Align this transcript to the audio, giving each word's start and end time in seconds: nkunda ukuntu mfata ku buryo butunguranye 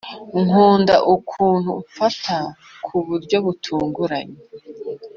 nkunda 0.45 0.95
ukuntu 1.15 1.71
mfata 1.89 2.37
ku 2.85 2.95
buryo 3.07 3.37
butunguranye 3.45 4.39